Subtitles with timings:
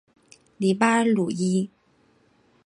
[0.57, 1.69] 里巴尔鲁伊。